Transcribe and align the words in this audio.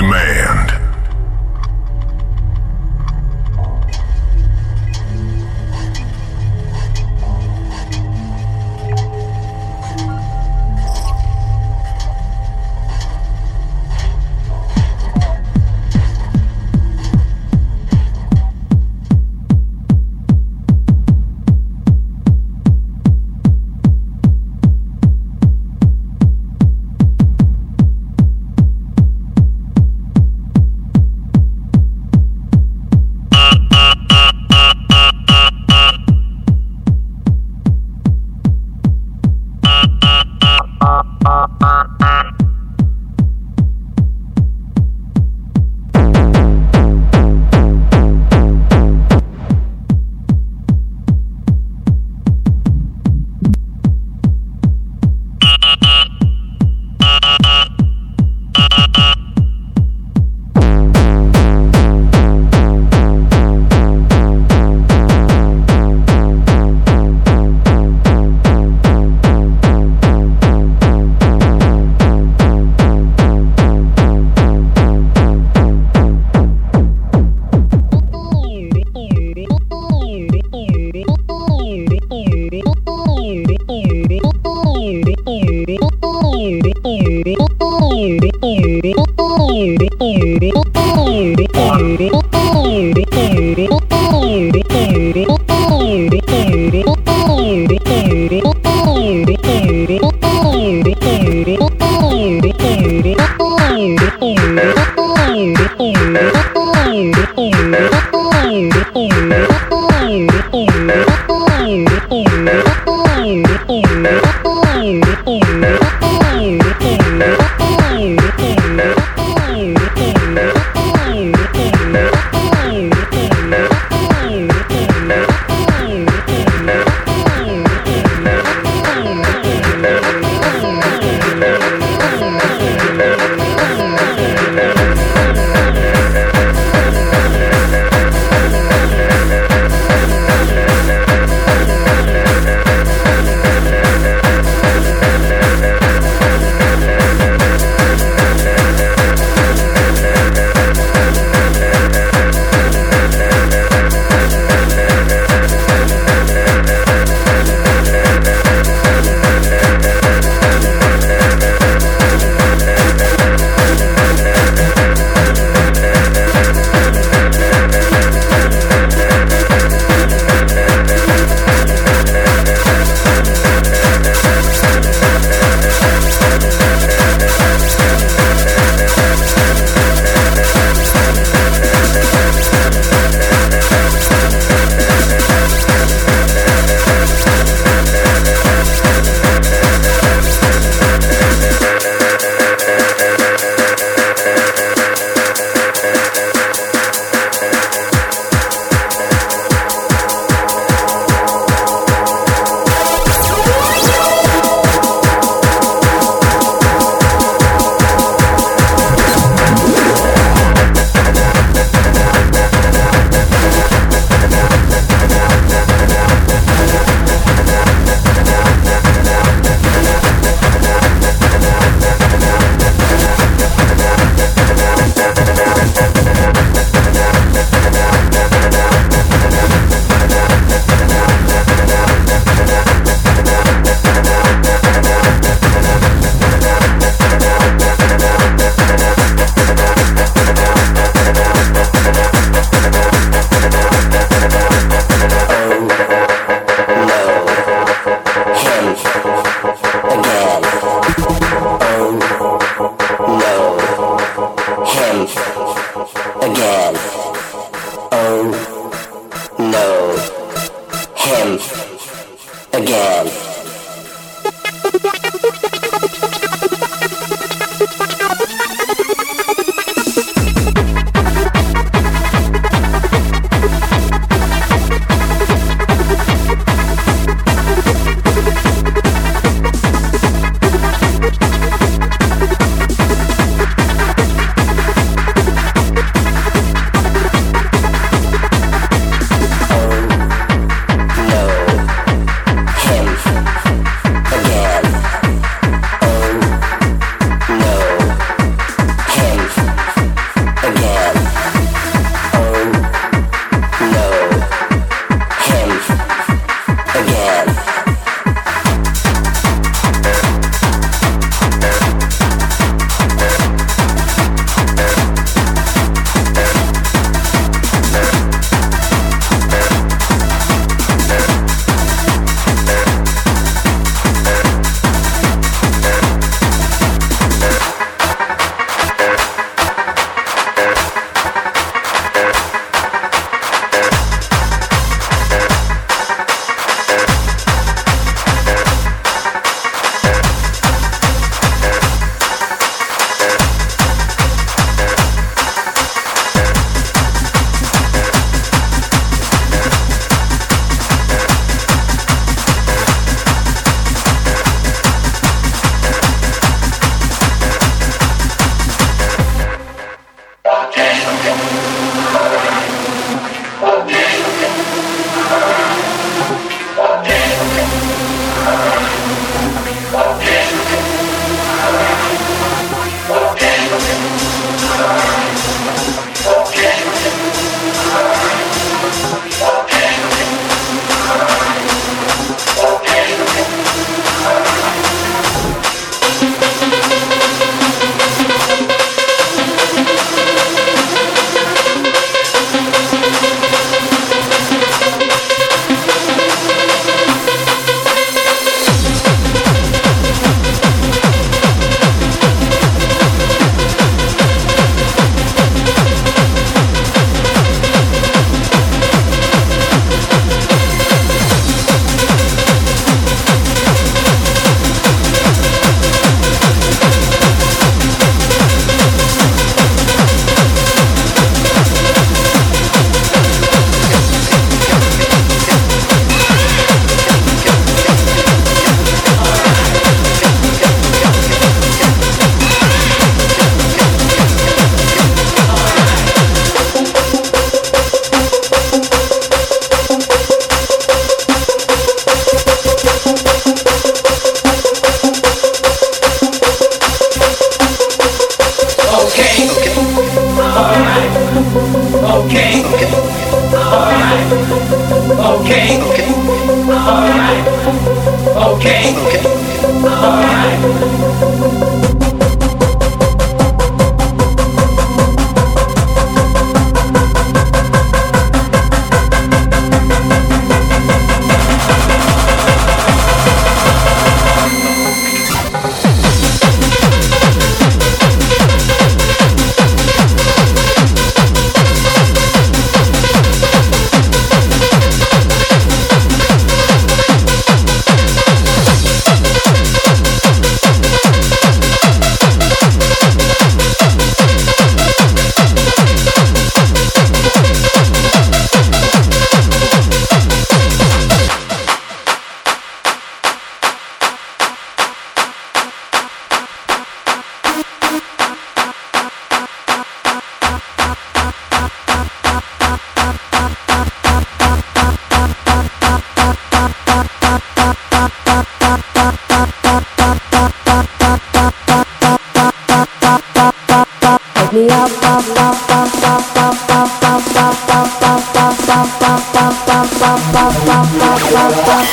Demand. 0.00 0.39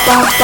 Bye. 0.10 0.44